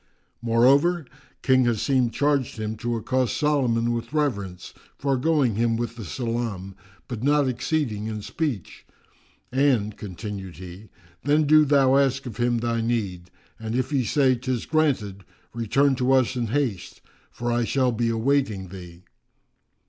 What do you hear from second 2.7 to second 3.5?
to accost